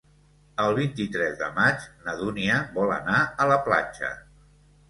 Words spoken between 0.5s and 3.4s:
El vint-i-tres de maig na Dúnia vol anar